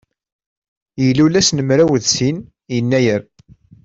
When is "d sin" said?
2.01-2.37